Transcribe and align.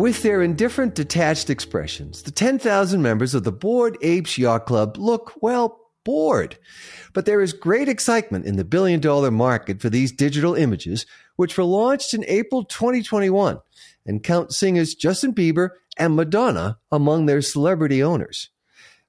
With 0.00 0.22
their 0.22 0.40
indifferent, 0.40 0.94
detached 0.94 1.50
expressions, 1.50 2.22
the 2.22 2.30
10,000 2.30 3.02
members 3.02 3.34
of 3.34 3.44
the 3.44 3.52
Bored 3.52 3.98
Apes 4.00 4.38
Yacht 4.38 4.64
Club 4.64 4.96
look, 4.96 5.34
well, 5.42 5.78
bored. 6.06 6.56
But 7.12 7.26
there 7.26 7.42
is 7.42 7.52
great 7.52 7.86
excitement 7.86 8.46
in 8.46 8.56
the 8.56 8.64
billion 8.64 9.00
dollar 9.00 9.30
market 9.30 9.82
for 9.82 9.90
these 9.90 10.10
digital 10.10 10.54
images, 10.54 11.04
which 11.36 11.58
were 11.58 11.64
launched 11.64 12.14
in 12.14 12.24
April 12.28 12.64
2021 12.64 13.58
and 14.06 14.22
count 14.22 14.54
singers 14.54 14.94
Justin 14.94 15.34
Bieber 15.34 15.68
and 15.98 16.16
Madonna 16.16 16.78
among 16.90 17.26
their 17.26 17.42
celebrity 17.42 18.02
owners. 18.02 18.48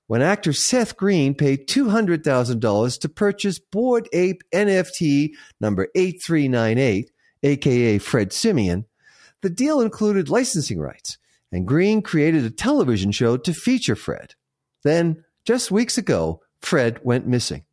When 0.07 0.21
actor 0.21 0.51
Seth 0.51 0.97
Green 0.97 1.35
paid 1.35 1.69
$200,000 1.69 2.99
to 2.99 3.07
purchase 3.07 3.59
Bored 3.59 4.09
Ape 4.11 4.43
NFT 4.53 5.29
number 5.61 5.87
8398, 5.95 7.11
aka 7.43 7.97
Fred 7.97 8.33
Simian, 8.33 8.87
the 9.41 9.49
deal 9.49 9.81
included 9.81 10.29
licensing 10.29 10.79
rights, 10.79 11.17
and 11.51 11.67
Green 11.67 12.01
created 12.01 12.45
a 12.45 12.51
television 12.51 13.11
show 13.11 13.37
to 13.37 13.53
feature 13.53 13.95
Fred. 13.95 14.35
Then, 14.83 15.23
just 15.45 15.71
weeks 15.71 15.97
ago, 15.97 16.41
Fred 16.61 16.99
went 17.03 17.25
missing. 17.25 17.65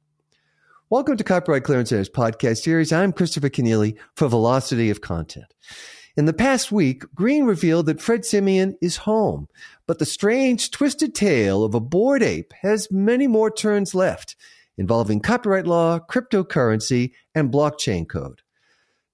Welcome 0.88 1.18
to 1.18 1.24
Copyright 1.24 1.64
Clearance 1.64 1.90
Center's 1.90 2.08
podcast 2.08 2.58
series. 2.58 2.90
I'm 2.90 3.12
Christopher 3.12 3.50
Kenneally 3.50 3.98
for 4.14 4.28
Velocity 4.28 4.88
of 4.88 5.02
Content. 5.02 5.52
In 6.16 6.24
the 6.24 6.32
past 6.32 6.72
week, 6.72 7.04
Green 7.14 7.44
revealed 7.44 7.84
that 7.86 8.00
Fred 8.00 8.24
Simian 8.24 8.74
is 8.80 8.96
home, 8.96 9.46
but 9.86 9.98
the 9.98 10.06
strange, 10.06 10.70
twisted 10.70 11.14
tale 11.14 11.62
of 11.64 11.74
a 11.74 11.80
bored 11.80 12.22
ape 12.22 12.54
has 12.62 12.90
many 12.90 13.26
more 13.26 13.50
turns 13.50 13.94
left, 13.94 14.36
involving 14.78 15.20
copyright 15.20 15.66
law, 15.66 15.98
cryptocurrency, 15.98 17.12
and 17.34 17.52
blockchain 17.52 18.08
code. 18.08 18.40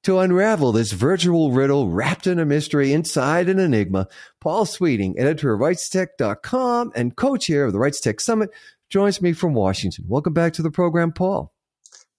To 0.04 0.18
unravel 0.18 0.72
this 0.72 0.92
virtual 0.92 1.50
riddle 1.50 1.88
wrapped 1.88 2.26
in 2.26 2.38
a 2.38 2.44
mystery 2.44 2.92
inside 2.92 3.48
an 3.48 3.58
enigma, 3.58 4.06
Paul 4.38 4.66
Sweeting, 4.66 5.18
editor 5.18 5.54
of 5.54 5.60
RightsTech.com 5.60 6.92
and 6.94 7.16
co-chair 7.16 7.64
of 7.64 7.72
the 7.72 7.78
RightsTech 7.78 8.20
Summit, 8.20 8.50
joins 8.90 9.22
me 9.22 9.32
from 9.32 9.54
Washington. 9.54 10.04
Welcome 10.06 10.34
back 10.34 10.52
to 10.54 10.62
the 10.62 10.70
program, 10.70 11.12
Paul. 11.12 11.54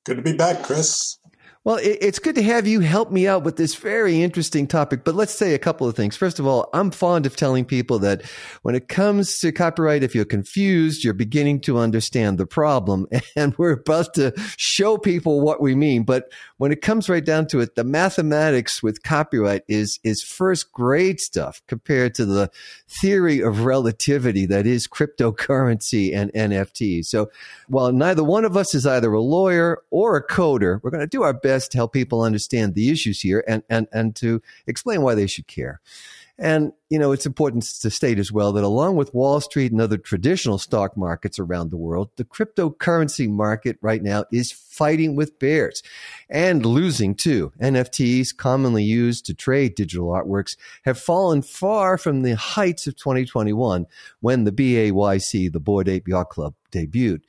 Good 0.03 0.15
to 0.15 0.23
be 0.23 0.33
back, 0.33 0.63
Chris. 0.63 1.19
Well, 1.65 1.79
it's 1.81 2.19
good 2.19 2.35
to 2.35 2.43
have 2.43 2.67
you 2.67 2.81
help 2.81 3.09
me 3.09 3.27
out 3.27 3.43
with 3.43 3.55
this 3.55 3.73
very 3.73 4.21
interesting 4.21 4.67
topic. 4.67 5.03
But 5.03 5.15
let's 5.15 5.33
say 5.33 5.55
a 5.55 5.59
couple 5.59 5.87
of 5.87 5.95
things. 5.95 6.15
First 6.15 6.37
of 6.37 6.45
all, 6.45 6.69
I'm 6.73 6.91
fond 6.91 7.25
of 7.25 7.35
telling 7.35 7.65
people 7.65 7.97
that 7.99 8.21
when 8.61 8.75
it 8.75 8.87
comes 8.87 9.39
to 9.39 9.51
copyright, 9.51 10.03
if 10.03 10.13
you're 10.13 10.25
confused, 10.25 11.03
you're 11.03 11.15
beginning 11.15 11.61
to 11.61 11.79
understand 11.79 12.37
the 12.37 12.45
problem. 12.45 13.07
And 13.35 13.57
we're 13.57 13.71
about 13.71 14.13
to 14.13 14.33
show 14.55 14.97
people 14.97 15.41
what 15.41 15.59
we 15.59 15.75
mean. 15.75 16.03
But 16.03 16.31
when 16.57 16.71
it 16.71 16.81
comes 16.81 17.09
right 17.09 17.25
down 17.25 17.47
to 17.47 17.59
it, 17.59 17.75
the 17.75 17.83
mathematics 17.83 18.83
with 18.83 19.03
copyright 19.03 19.63
is, 19.67 19.99
is 20.03 20.21
first 20.21 20.71
grade 20.71 21.19
stuff 21.19 21.61
compared 21.67 22.13
to 22.15 22.25
the 22.25 22.49
theory 23.01 23.41
of 23.41 23.65
relativity 23.65 24.45
that 24.45 24.67
is 24.67 24.87
cryptocurrency 24.87 26.15
and 26.15 26.31
NFTs. 26.33 27.05
So 27.05 27.29
while 27.67 27.91
neither 27.91 28.23
one 28.23 28.45
of 28.45 28.55
us 28.55 28.75
is 28.75 28.85
either 28.85 29.11
a 29.11 29.21
lawyer 29.21 29.81
or 29.89 30.15
a 30.15 30.25
coder, 30.25 30.79
we're 30.81 30.91
going 30.91 31.01
to 31.01 31.07
do 31.07 31.23
our 31.23 31.33
best 31.33 31.54
to 31.59 31.77
help 31.77 31.93
people 31.93 32.21
understand 32.21 32.73
the 32.73 32.89
issues 32.89 33.21
here 33.21 33.43
and, 33.47 33.63
and, 33.69 33.87
and 33.91 34.15
to 34.17 34.41
explain 34.67 35.01
why 35.01 35.15
they 35.15 35.27
should 35.27 35.47
care. 35.47 35.81
And, 36.37 36.73
you 36.89 36.99
know, 36.99 37.13
it's 37.13 37.25
important 37.25 37.63
to 37.63 37.89
state 37.89 38.19
as 38.19 38.29
well 38.29 38.51
that 38.53 38.63
along 38.63 38.97
with 38.97 39.13
Wall 39.13 39.39
Street 39.39 39.71
and 39.71 39.79
other 39.79 39.97
traditional 39.97 40.57
stock 40.57 40.97
markets 40.97 41.39
around 41.39 41.71
the 41.71 41.77
world, 41.77 42.09
the 42.17 42.25
cryptocurrency 42.25 43.29
market 43.29 43.77
right 43.81 44.03
now 44.03 44.25
is 44.33 44.51
fighting 44.51 45.15
with 45.15 45.39
bears 45.39 45.81
and 46.29 46.65
losing 46.65 47.15
too. 47.15 47.53
NFTs, 47.61 48.35
commonly 48.35 48.83
used 48.83 49.25
to 49.27 49.33
trade 49.33 49.75
digital 49.75 50.09
artworks, 50.09 50.57
have 50.83 50.99
fallen 50.99 51.41
far 51.41 51.97
from 51.97 52.21
the 52.21 52.35
heights 52.35 52.85
of 52.85 52.97
2021 52.97 53.85
when 54.19 54.43
the 54.43 54.51
BAYC, 54.51 55.53
the 55.53 55.59
Bored 55.61 55.87
Ape 55.87 56.09
Yacht 56.09 56.29
Club, 56.29 56.53
debuted. 56.69 57.21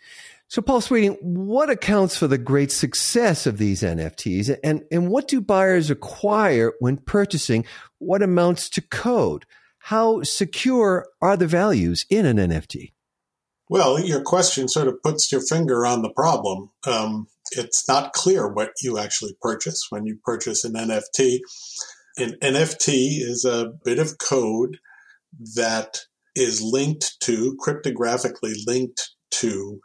So, 0.48 0.62
Paul 0.62 0.80
Sweeting, 0.80 1.14
what 1.20 1.70
accounts 1.70 2.16
for 2.16 2.28
the 2.28 2.38
great 2.38 2.70
success 2.70 3.46
of 3.46 3.58
these 3.58 3.82
NFTs, 3.82 4.56
and 4.62 4.84
and 4.92 5.08
what 5.08 5.26
do 5.26 5.40
buyers 5.40 5.90
acquire 5.90 6.72
when 6.78 6.98
purchasing 6.98 7.64
what 7.98 8.22
amounts 8.22 8.68
to 8.70 8.80
code? 8.80 9.44
How 9.78 10.22
secure 10.22 11.06
are 11.20 11.36
the 11.36 11.46
values 11.46 12.06
in 12.10 12.26
an 12.26 12.36
NFT? 12.36 12.92
Well, 13.68 13.98
your 13.98 14.22
question 14.22 14.68
sort 14.68 14.86
of 14.86 15.02
puts 15.02 15.30
your 15.32 15.40
finger 15.40 15.84
on 15.84 16.02
the 16.02 16.12
problem. 16.12 16.70
Um, 16.86 17.26
it's 17.52 17.88
not 17.88 18.12
clear 18.12 18.48
what 18.48 18.70
you 18.82 18.98
actually 18.98 19.36
purchase 19.40 19.86
when 19.90 20.06
you 20.06 20.18
purchase 20.24 20.64
an 20.64 20.74
NFT. 20.74 21.40
An 22.18 22.34
NFT 22.40 23.20
is 23.20 23.44
a 23.44 23.72
bit 23.84 23.98
of 23.98 24.18
code 24.18 24.78
that 25.56 25.98
is 26.36 26.62
linked 26.62 27.18
to, 27.20 27.56
cryptographically 27.64 28.54
linked 28.66 29.10
to 29.32 29.80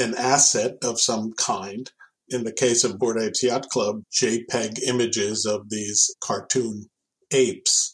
an 0.00 0.14
asset 0.14 0.76
of 0.82 1.00
some 1.00 1.32
kind. 1.32 1.90
In 2.28 2.44
the 2.44 2.52
case 2.52 2.84
of 2.84 2.98
Bored 2.98 3.20
Apes 3.20 3.42
Yacht 3.42 3.68
Club, 3.68 4.02
JPEG 4.12 4.82
images 4.86 5.44
of 5.44 5.68
these 5.68 6.14
cartoon 6.22 6.86
apes. 7.32 7.92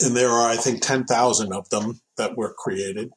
And 0.00 0.16
there 0.16 0.30
are, 0.30 0.48
I 0.48 0.56
think, 0.56 0.80
10,000 0.80 1.52
of 1.52 1.68
them 1.68 2.00
that 2.16 2.36
were 2.36 2.54
created. 2.56 3.10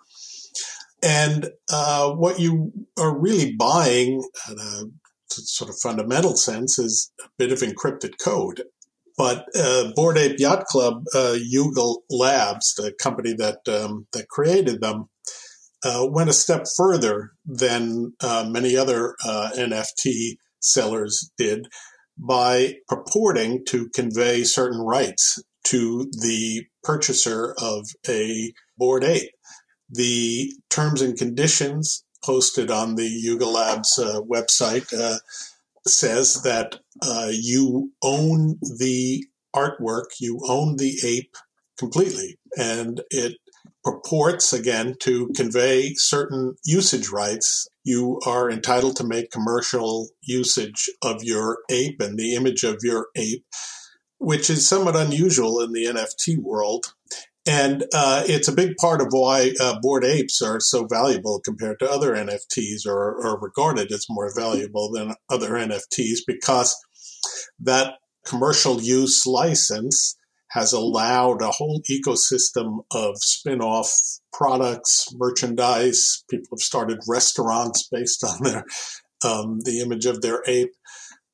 And 1.03 1.49
uh, 1.71 2.11
what 2.11 2.39
you 2.39 2.71
are 2.97 3.17
really 3.17 3.55
buying, 3.55 4.23
in 4.49 4.59
a 4.59 4.83
sort 5.29 5.69
of 5.69 5.79
fundamental 5.79 6.35
sense, 6.35 6.77
is 6.77 7.11
a 7.23 7.29
bit 7.37 7.51
of 7.51 7.59
encrypted 7.59 8.13
code. 8.23 8.63
But 9.17 9.45
uh, 9.55 9.91
Bored 9.95 10.17
Ape 10.17 10.39
Yacht 10.39 10.65
Club, 10.65 11.03
uh, 11.13 11.35
Yuga 11.39 11.93
Labs, 12.09 12.73
the 12.75 12.93
company 12.99 13.33
that 13.33 13.67
um, 13.67 14.07
that 14.13 14.29
created 14.29 14.81
them, 14.81 15.09
uh, 15.83 16.05
went 16.09 16.29
a 16.29 16.33
step 16.33 16.65
further 16.75 17.31
than 17.45 18.13
uh, 18.21 18.47
many 18.49 18.75
other 18.75 19.15
uh, 19.25 19.49
NFT 19.55 20.37
sellers 20.59 21.31
did 21.37 21.67
by 22.17 22.75
purporting 22.87 23.65
to 23.65 23.89
convey 23.89 24.43
certain 24.43 24.79
rights 24.79 25.41
to 25.63 26.09
the 26.11 26.65
purchaser 26.83 27.55
of 27.59 27.87
a 28.07 28.53
bored 28.77 29.03
ape. 29.03 29.31
The 29.89 30.53
terms 30.69 31.01
and 31.01 31.17
conditions 31.17 32.03
posted 32.23 32.69
on 32.69 32.95
the 32.95 33.07
Yuga 33.07 33.47
Labs 33.47 33.97
uh, 33.97 34.21
website 34.21 34.93
uh, 34.93 35.17
says 35.87 36.43
that 36.43 36.79
uh, 37.01 37.29
you 37.31 37.91
own 38.03 38.57
the 38.61 39.25
artwork, 39.55 40.05
you 40.19 40.39
own 40.47 40.77
the 40.77 40.97
ape 41.03 41.35
completely, 41.77 42.37
and 42.57 43.01
it 43.09 43.37
purports 43.83 44.53
again 44.53 44.95
to 45.01 45.29
convey 45.35 45.93
certain 45.95 46.55
usage 46.65 47.09
rights. 47.09 47.67
You 47.83 48.19
are 48.25 48.49
entitled 48.49 48.95
to 48.97 49.07
make 49.07 49.31
commercial 49.31 50.09
usage 50.21 50.89
of 51.03 51.23
your 51.23 51.59
ape 51.69 51.99
and 51.99 52.17
the 52.17 52.35
image 52.35 52.63
of 52.63 52.79
your 52.83 53.07
ape, 53.15 53.45
which 54.19 54.49
is 54.49 54.67
somewhat 54.67 54.95
unusual 54.95 55.61
in 55.61 55.71
the 55.71 55.85
NFT 55.85 56.37
world. 56.37 56.93
And 57.47 57.85
uh, 57.91 58.23
it's 58.27 58.47
a 58.47 58.53
big 58.53 58.75
part 58.77 59.01
of 59.01 59.07
why 59.09 59.53
uh, 59.59 59.79
bored 59.81 60.05
apes 60.05 60.43
are 60.43 60.59
so 60.59 60.85
valuable 60.85 61.41
compared 61.43 61.79
to 61.79 61.89
other 61.89 62.15
NFTs 62.15 62.85
or, 62.85 63.15
or 63.15 63.39
regarded 63.39 63.91
as 63.91 64.05
more 64.09 64.31
valuable 64.35 64.91
than 64.91 65.15
other 65.27 65.51
NFTs 65.51 66.19
because 66.27 66.75
that 67.59 67.95
commercial 68.25 68.79
use 68.79 69.25
license 69.25 70.15
has 70.51 70.73
allowed 70.73 71.41
a 71.41 71.47
whole 71.47 71.81
ecosystem 71.89 72.79
of 72.91 73.15
spin 73.17 73.61
off 73.61 73.93
products, 74.33 75.07
merchandise. 75.15 76.23
People 76.29 76.57
have 76.57 76.63
started 76.63 76.99
restaurants 77.07 77.87
based 77.89 78.23
on 78.23 78.43
their 78.43 78.63
um, 79.23 79.59
the 79.63 79.79
image 79.81 80.05
of 80.05 80.21
their 80.21 80.41
ape. 80.47 80.71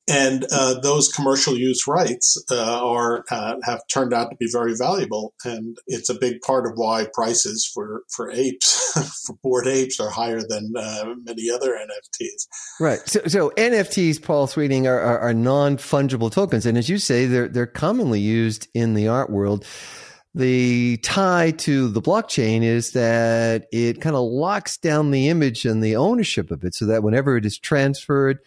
And 0.09 0.45
uh, 0.53 0.79
those 0.79 1.09
commercial 1.09 1.57
use 1.57 1.85
rights 1.85 2.41
uh, 2.49 2.81
are 2.81 3.25
uh, 3.29 3.55
have 3.63 3.81
turned 3.89 4.13
out 4.13 4.29
to 4.29 4.37
be 4.37 4.47
very 4.49 4.73
valuable, 4.73 5.33
and 5.43 5.77
it's 5.85 6.09
a 6.09 6.17
big 6.17 6.39
part 6.39 6.65
of 6.65 6.73
why 6.75 7.07
prices 7.13 7.69
for 7.73 8.03
for 8.09 8.31
apes, 8.31 9.23
for 9.25 9.35
bored 9.43 9.67
apes, 9.67 9.99
are 9.99 10.09
higher 10.09 10.39
than 10.47 10.71
uh, 10.77 11.13
many 11.25 11.49
other 11.49 11.73
NFTs. 11.73 12.47
Right. 12.79 12.99
So, 13.05 13.19
so 13.27 13.49
NFTs, 13.57 14.23
Paul 14.23 14.47
Sweeting, 14.47 14.87
are, 14.87 14.99
are, 14.99 15.19
are 15.19 15.33
non 15.33 15.75
fungible 15.75 16.31
tokens, 16.31 16.65
and 16.65 16.77
as 16.77 16.87
you 16.87 16.99
say, 16.99 17.25
they're 17.25 17.49
they're 17.49 17.67
commonly 17.67 18.21
used 18.21 18.69
in 18.73 18.93
the 18.93 19.09
art 19.09 19.29
world. 19.29 19.65
The 20.33 20.97
tie 20.97 21.51
to 21.51 21.89
the 21.89 22.01
blockchain 22.01 22.61
is 22.61 22.91
that 22.91 23.65
it 23.73 23.99
kind 23.99 24.15
of 24.15 24.21
locks 24.21 24.77
down 24.77 25.11
the 25.11 25.27
image 25.27 25.65
and 25.65 25.83
the 25.83 25.97
ownership 25.97 26.49
of 26.49 26.63
it, 26.63 26.75
so 26.75 26.85
that 26.85 27.03
whenever 27.03 27.35
it 27.35 27.45
is 27.45 27.57
transferred 27.57 28.39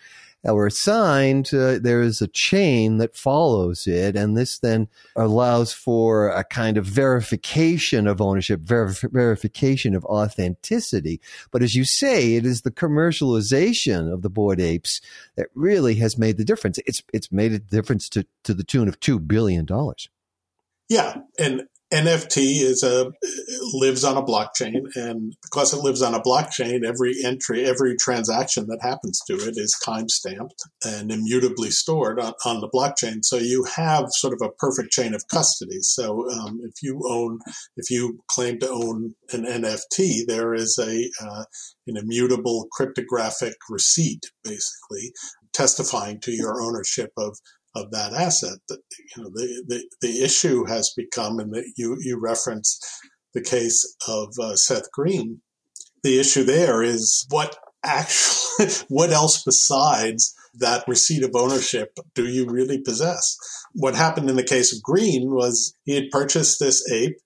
or 0.45 0.67
assigned, 0.67 1.53
uh, 1.53 1.79
there 1.79 2.01
is 2.01 2.23
a 2.23 2.29
chain 2.29 2.97
that 2.99 3.17
follows 3.17 3.87
it. 3.87 4.17
And 4.17 4.37
this 4.37 4.59
then 4.59 4.89
allows 5.15 5.73
for 5.73 6.29
a 6.29 6.45
kind 6.45 6.77
of 6.77 6.87
verification 6.87 8.07
of 8.07 8.21
ownership, 8.21 8.61
verif- 8.61 9.11
verification 9.13 9.95
of 9.95 10.05
authenticity. 10.07 11.21
But 11.51 11.63
as 11.63 11.75
you 11.75 11.85
say, 11.85 12.37
it 12.37 12.47
is 12.47 12.63
the 12.63 12.71
commercialization 12.71 14.13
of 14.13 14.23
the 14.23 14.31
bored 14.31 14.61
apes 14.61 15.01
that 15.37 15.49
really 15.55 15.97
has 15.97 16.17
made 16.17 16.39
the 16.39 16.45
difference. 16.45 16.79
It's, 16.87 17.03
it's 17.13 17.31
made 17.31 17.53
a 17.53 17.59
difference 17.59 18.09
to, 18.11 18.27
to 18.45 18.55
the 18.55 18.65
tune 18.65 18.89
of 18.89 18.99
$2 19.01 19.27
billion. 19.27 19.67
Yeah. 20.89 21.17
And 21.39 21.63
NFT 21.93 22.63
is 22.63 22.85
a 22.85 23.11
lives 23.73 24.05
on 24.05 24.17
a 24.17 24.23
blockchain, 24.23 24.83
and 24.95 25.35
because 25.43 25.75
it 25.75 25.83
lives 25.83 26.03
on 26.03 26.15
a 26.15 26.23
blockchain, 26.23 26.85
every 26.85 27.15
entry, 27.25 27.65
every 27.65 27.97
transaction 27.97 28.67
that 28.69 28.79
happens 28.81 29.21
to 29.27 29.35
it 29.35 29.55
is 29.57 29.77
time 29.85 30.09
stamped 30.09 30.63
and 30.85 31.11
immutably 31.11 31.71
stored 31.71 32.21
on, 32.21 32.33
on, 32.45 32.61
the 32.61 32.69
blockchain. 32.69 33.25
So 33.25 33.37
you 33.39 33.65
have 33.65 34.07
sort 34.11 34.35
of 34.35 34.41
a 34.41 34.53
perfect 34.53 34.93
chain 34.93 35.15
of 35.15 35.27
custody. 35.27 35.81
So 35.81 36.31
um, 36.31 36.61
if 36.63 36.75
you 36.81 37.03
own, 37.09 37.41
if 37.77 37.91
you 37.91 38.21
claim 38.29 38.61
to 38.61 38.71
own 38.71 39.15
an 39.33 39.45
NFT, 39.45 40.27
there 40.29 40.55
is 40.55 40.79
a 40.81 41.11
uh, 41.21 41.45
an 41.89 41.97
immutable 41.97 42.69
cryptographic 42.71 43.55
receipt, 43.69 44.23
basically 44.45 45.13
testifying 45.53 46.21
to 46.21 46.31
your 46.31 46.63
ownership 46.63 47.11
of 47.17 47.37
of 47.75 47.91
that 47.91 48.13
asset. 48.13 48.59
That 48.69 48.81
you 49.17 49.23
know 49.23 49.31
the, 49.31 49.65
the, 49.67 49.85
the 50.03 50.23
issue 50.23 50.65
has 50.67 50.93
become, 50.97 51.39
and 51.39 51.53
that 51.55 51.73
you 51.77 51.97
you 52.01 52.19
reference 52.21 52.81
the 53.35 53.43
case 53.43 53.97
of 54.09 54.35
uh, 54.41 54.57
Seth 54.57 54.91
Green. 54.93 55.41
The 56.03 56.19
issue 56.19 56.45
there 56.45 56.83
is 56.83 57.27
what 57.31 57.57
actually 57.85 58.69
what 58.89 59.11
else 59.11 59.43
besides 59.43 60.35
that 60.55 60.85
receipt 60.89 61.23
of 61.23 61.31
ownership 61.35 61.97
do 62.15 62.27
you 62.27 62.47
really 62.47 62.81
possess? 62.81 63.37
What 63.75 63.95
happened 63.95 64.29
in 64.29 64.37
the 64.37 64.43
case 64.43 64.75
of 64.75 64.83
Green 64.83 65.31
was 65.31 65.77
he 65.85 65.95
had 65.95 66.11
purchased 66.11 66.59
this 66.59 66.89
ape 66.91 67.17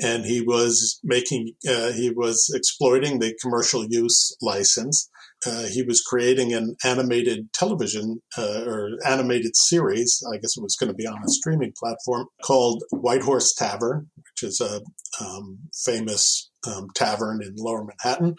and 0.00 0.24
he 0.24 0.40
was 0.40 1.00
making 1.02 1.52
uh, 1.68 1.92
he 1.92 2.10
was 2.10 2.50
exploiting 2.54 3.18
the 3.18 3.36
commercial 3.40 3.84
use 3.88 4.36
license 4.40 5.08
uh, 5.46 5.64
he 5.64 5.82
was 5.82 6.02
creating 6.02 6.52
an 6.52 6.76
animated 6.84 7.52
television 7.52 8.20
uh, 8.36 8.64
or 8.66 8.90
animated 9.06 9.56
series. 9.56 10.22
I 10.30 10.36
guess 10.36 10.56
it 10.56 10.62
was 10.62 10.76
going 10.78 10.90
to 10.90 10.96
be 10.96 11.06
on 11.06 11.18
a 11.18 11.28
streaming 11.28 11.72
platform 11.78 12.26
called 12.44 12.82
White 12.90 13.22
Horse 13.22 13.54
Tavern, 13.54 14.10
which 14.16 14.50
is 14.50 14.60
a 14.60 14.80
um, 15.22 15.58
famous 15.84 16.50
um, 16.66 16.88
tavern 16.94 17.40
in 17.42 17.54
Lower 17.56 17.84
Manhattan. 17.84 18.34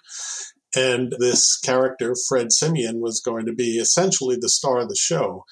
And 0.75 1.13
this 1.19 1.57
character, 1.59 2.15
Fred 2.29 2.51
Simian, 2.51 3.01
was 3.01 3.19
going 3.19 3.45
to 3.47 3.53
be 3.53 3.77
essentially 3.77 4.37
the 4.39 4.49
star 4.49 4.79
of 4.79 4.89
the 4.89 4.97
show. 4.99 5.43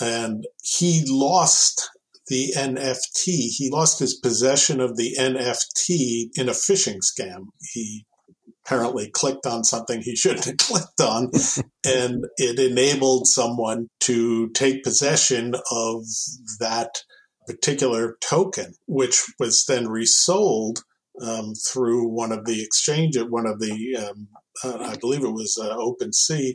And 0.00 0.44
he 0.62 1.02
lost 1.06 1.88
the 2.26 2.52
NFT. 2.56 3.48
He 3.56 3.70
lost 3.70 3.98
his 3.98 4.14
possession 4.14 4.80
of 4.80 4.96
the 4.96 5.16
NFT 5.18 6.28
in 6.34 6.48
a 6.48 6.52
phishing 6.52 6.98
scam. 6.98 7.46
He 7.72 8.06
apparently 8.64 9.10
clicked 9.10 9.46
on 9.46 9.64
something 9.64 10.00
he 10.00 10.16
shouldn't 10.16 10.44
have 10.44 10.56
clicked 10.58 11.00
on. 11.00 11.30
and 11.84 12.26
it 12.36 12.58
enabled 12.58 13.26
someone 13.26 13.88
to 14.00 14.50
take 14.50 14.84
possession 14.84 15.54
of 15.70 16.04
that 16.58 17.02
particular 17.46 18.16
token, 18.20 18.74
which 18.86 19.24
was 19.38 19.64
then 19.66 19.88
resold 19.88 20.84
um, 21.20 21.52
through 21.54 22.08
one 22.08 22.32
of 22.32 22.44
the 22.44 22.62
exchange, 22.62 23.16
at 23.16 23.30
one 23.30 23.46
of 23.46 23.58
the, 23.60 23.96
um, 23.96 24.28
uh, 24.64 24.90
I 24.90 24.96
believe 24.96 25.24
it 25.24 25.32
was 25.32 25.58
uh, 25.60 25.76
OpenSea, 25.76 26.52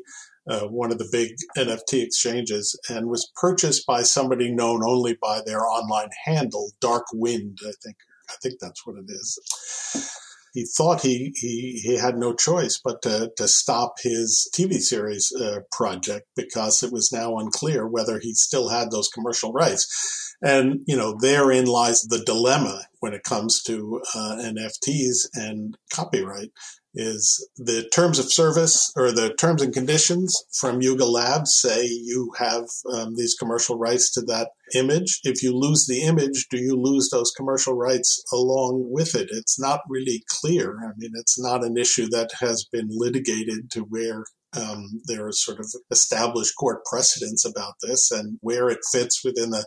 uh, 0.48 0.68
one 0.68 0.92
of 0.92 0.98
the 0.98 1.10
big 1.12 1.31
NFT 1.57 2.02
exchanges, 2.04 2.80
and 2.90 3.07
was 3.07 3.31
purchased 3.36 3.86
by 3.86 4.04
somebody 4.04 4.52
known 4.52 4.81
only 4.86 5.18
by 5.22 5.42
their 5.46 5.66
online 5.66 6.10
handle, 6.25 6.72
Dark 6.80 7.06
Wind. 7.13 7.57
I 7.63 7.74
think 7.84 7.98
I 8.28 8.34
think 8.42 8.56
that's 8.60 8.88
what 8.88 8.98
it 8.98 9.06
is 9.07 9.40
he 10.56 10.63
thought 10.63 11.02
he, 11.02 11.34
he, 11.36 11.81
he 11.84 11.98
had 11.98 12.18
no 12.18 12.34
choice 12.34 12.80
but 12.81 13.02
to, 13.02 13.30
to 13.36 13.46
stop 13.46 13.96
his 14.02 14.50
TV 14.56 14.80
series 14.80 15.31
uh, 15.34 15.60
project 15.69 16.28
because 16.34 16.81
it 16.81 16.94
was 16.94 17.12
now 17.12 17.38
unclear 17.38 17.86
whether 17.86 18.19
he 18.19 18.34
still 18.34 18.69
had 18.69 18.90
those 18.90 19.10
commercial 19.10 19.52
rights. 19.52 20.34
And, 20.42 20.80
you 20.88 20.96
know, 20.96 21.18
therein 21.19 21.66
lies 21.66 22.04
the 22.04 22.24
dilemma 22.24 22.84
when 23.02 23.13
it 23.13 23.24
comes 23.24 23.62
to 23.63 24.02
uh, 24.16 24.38
NFTs 24.40 25.28
and 25.34 25.78
copyright 25.94 26.52
is 26.95 27.47
the 27.57 27.88
terms 27.89 28.19
of 28.19 28.31
service 28.31 28.92
or 28.95 29.12
the 29.12 29.33
terms 29.33 29.62
and 29.62 29.74
conditions 29.74 30.36
from 30.53 30.81
Yuga 30.81 31.06
Labs 31.06 31.59
say 31.59 31.86
you 31.86 32.31
have 32.38 32.65
um, 32.92 33.15
these 33.15 33.36
commercial 33.36 33.77
rights 33.77 34.12
to 34.13 34.21
that 34.21 34.51
image. 34.74 35.19
If 35.24 35.44
you 35.44 35.56
lose 35.56 35.86
the 35.88 36.03
image, 36.03 36.47
do 36.50 36.57
you 36.57 36.75
lose 36.75 37.09
those 37.09 37.31
commercial 37.31 37.75
rights 37.75 38.24
along 38.31 38.88
with 38.89 39.13
it? 39.13 39.30
It's 39.31 39.59
not 39.59 39.81
really 39.89 40.24
clear. 40.27 40.77
I 40.80 40.92
mean, 40.97 41.12
it's 41.15 41.39
not 41.39 41.63
an 41.63 41.77
issue 41.77 42.07
that 42.09 42.31
has 42.39 42.65
been 42.71 42.88
litigated 42.89 43.69
to 43.71 43.81
where 43.81 44.24
um, 44.57 45.01
there 45.06 45.27
are 45.27 45.31
sort 45.31 45.59
of 45.59 45.68
established 45.92 46.56
court 46.57 46.86
precedents 46.86 47.45
about 47.45 47.74
this 47.81 48.09
and 48.12 48.38
where 48.42 48.69
it 48.69 48.80
fits 48.92 49.24
within 49.24 49.50
the 49.50 49.65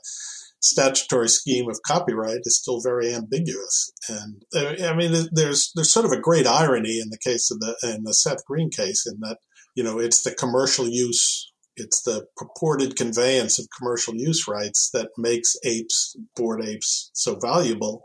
statutory 0.60 1.28
scheme 1.28 1.69
of 1.69 1.81
copyright 1.87 2.40
is 2.44 2.58
still 2.58 2.81
very 2.81 3.14
ambiguous. 3.14 3.93
And 4.08 4.43
uh, 4.55 4.87
I 4.87 4.94
mean, 4.94 5.28
there's 5.32 5.70
there's 5.75 5.93
sort 5.93 6.06
of 6.06 6.12
a 6.12 6.20
great 6.20 6.46
irony 6.46 7.00
in 7.00 7.10
the 7.10 7.19
case 7.19 7.50
of 7.50 7.60
the 7.60 7.76
in 7.82 8.05
the 8.05 8.14
Seth 8.14 8.44
Green 8.46 8.70
case 8.70 9.06
in 9.06 9.20
that 9.20 9.38
you 9.75 9.82
know 9.82 9.99
it's 9.99 10.22
the 10.22 10.34
commercial 10.34 10.88
use, 10.88 11.50
it's 11.76 12.02
the 12.02 12.26
purported 12.37 12.96
conveyance 12.96 13.58
of 13.58 13.69
commercial 13.76 14.14
use 14.16 14.49
rights 14.49 14.90
that 14.93 15.10
makes 15.16 15.55
apes, 15.64 16.16
bored 16.37 16.64
apes, 16.64 17.11
so 17.14 17.38
valuable. 17.40 18.02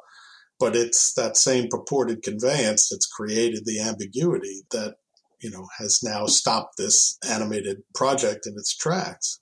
But 0.60 0.76
it's 0.76 1.14
that 1.16 1.36
same 1.36 1.68
purported 1.70 2.22
conveyance 2.22 2.88
that's 2.90 3.08
created 3.08 3.64
the 3.66 3.82
ambiguity 3.82 4.62
that 4.72 4.96
you 5.42 5.50
know 5.50 5.68
has 5.80 6.00
now 6.04 6.28
stopped 6.28 6.78
this 6.78 7.18
animated 7.28 7.78
project 7.96 8.46
in 8.46 8.54
its 8.54 8.76
tracks 8.76 9.40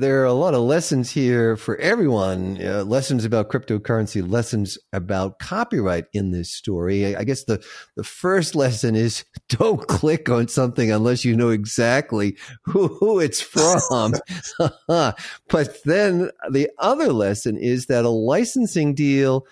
there 0.00 0.22
are 0.22 0.26
a 0.26 0.32
lot 0.32 0.54
of 0.54 0.62
lessons 0.62 1.10
here 1.10 1.56
for 1.56 1.76
everyone 1.76 2.58
uh, 2.64 2.82
lessons 2.84 3.24
about 3.26 3.50
cryptocurrency 3.50 4.26
lessons 4.26 4.78
about 4.94 5.38
copyright 5.38 6.06
in 6.14 6.30
this 6.30 6.50
story. 6.50 7.14
I 7.14 7.22
guess 7.24 7.44
the, 7.44 7.62
the 7.96 8.02
first 8.02 8.54
lesson 8.54 8.96
is 8.96 9.24
don't 9.50 9.86
click 9.86 10.30
on 10.30 10.48
something 10.48 10.90
unless 10.90 11.24
you 11.24 11.36
know 11.36 11.50
exactly 11.50 12.36
who, 12.62 12.88
who 12.88 13.20
it's 13.20 13.40
from. 13.40 14.14
But 15.48 15.76
then 15.84 16.30
the 16.50 16.70
other 16.78 17.12
lesson 17.12 17.56
is 17.56 17.86
that 17.86 18.04
a 18.04 18.10
licensing 18.10 18.94
deal 18.94 19.46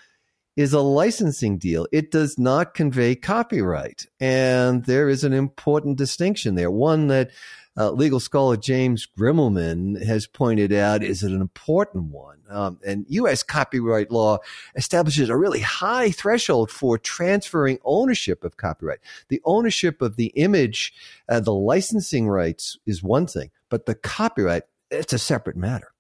is 0.59 0.73
a 0.73 0.81
licensing 0.81 1.57
deal. 1.57 1.87
It 1.93 2.11
does 2.11 2.37
not 2.37 2.75
convey 2.75 3.15
copyright. 3.15 4.07
And 4.19 4.85
there 4.87 5.09
is 5.09 5.23
an 5.23 5.33
important 5.33 5.99
distinction 5.99 6.57
there, 6.57 6.69
one 6.69 7.07
that 7.07 7.31
uh, 7.77 7.93
legal 7.93 8.19
scholar 8.19 8.57
James 8.57 9.07
Grimmelmann 9.07 10.05
has 10.05 10.27
pointed 10.27 10.73
out 10.73 11.05
is 11.05 11.23
an 11.23 11.41
important 11.41 12.07
one. 12.07 12.41
Um, 12.51 12.81
and 12.85 13.07
U.S. 13.09 13.45
copyright 13.45 14.11
law 14.11 14.39
establishes 14.75 15.29
a 15.29 15.37
really 15.37 15.61
high 15.61 16.11
threshold 16.11 16.73
for 16.73 16.99
transferring 16.99 17.79
ownership 17.85 18.43
of 18.43 18.57
copyright. 18.57 18.99
The 19.29 19.41
ownership 19.45 20.03
of 20.03 20.17
the 20.17 20.33
image, 20.35 20.93
uh, 21.29 21.39
the 21.39 21.55
licensing 21.55 22.27
rights 22.29 22.77
is 22.85 23.01
one 23.01 23.29
thing, 23.29 23.53
but 23.69 23.87
the 23.87 23.95
copyright, 23.95 24.65
it's 24.91 25.13
a 25.13 25.19
separate 25.21 25.57
matter. 25.57 25.93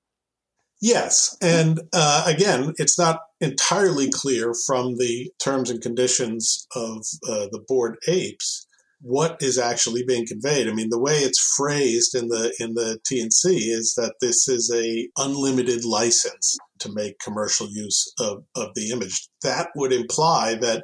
Yes. 0.80 1.36
And 1.42 1.80
uh, 1.92 2.24
again, 2.26 2.72
it's 2.76 2.98
not 2.98 3.20
entirely 3.40 4.10
clear 4.10 4.52
from 4.66 4.96
the 4.96 5.32
terms 5.42 5.70
and 5.70 5.80
conditions 5.80 6.66
of 6.74 6.98
uh, 7.28 7.48
the 7.50 7.64
bored 7.66 7.96
apes 8.06 8.66
what 9.00 9.36
is 9.40 9.58
actually 9.58 10.04
being 10.04 10.26
conveyed. 10.26 10.68
I 10.68 10.72
mean, 10.72 10.90
the 10.90 11.00
way 11.00 11.18
it's 11.18 11.54
phrased 11.56 12.14
in 12.14 12.28
the 12.28 12.52
in 12.58 12.74
the 12.74 12.98
TNC 13.10 13.44
is 13.44 13.94
that 13.96 14.14
this 14.20 14.48
is 14.48 14.72
a 14.74 15.08
unlimited 15.16 15.84
license 15.84 16.56
to 16.80 16.92
make 16.92 17.20
commercial 17.20 17.68
use 17.70 18.12
of, 18.18 18.44
of 18.56 18.70
the 18.74 18.90
image. 18.90 19.28
That 19.42 19.68
would 19.76 19.92
imply 19.92 20.56
that 20.56 20.82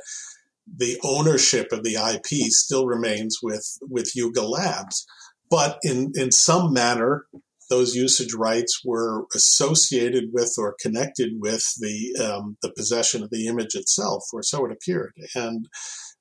the 0.77 0.99
ownership 1.05 1.73
of 1.73 1.83
the 1.83 1.95
IP 1.95 2.51
still 2.51 2.87
remains 2.87 3.39
with 3.43 3.67
with 3.83 4.15
Yuga 4.15 4.43
Labs, 4.43 5.05
but 5.51 5.79
in 5.83 6.13
in 6.15 6.31
some 6.31 6.73
manner. 6.73 7.27
Those 7.71 7.94
usage 7.94 8.35
rights 8.35 8.80
were 8.85 9.25
associated 9.35 10.30
with 10.33 10.54
or 10.59 10.76
connected 10.80 11.33
with 11.38 11.64
the 11.78 12.16
um, 12.23 12.56
the 12.62 12.73
possession 12.73 13.23
of 13.23 13.30
the 13.30 13.47
image 13.47 13.75
itself, 13.75 14.25
or 14.33 14.42
so 14.42 14.64
it 14.66 14.73
appeared. 14.73 15.12
And 15.35 15.66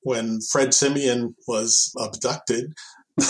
when 0.01 0.39
Fred 0.51 0.73
Simian 0.73 1.35
was 1.47 1.91
abducted 1.99 2.73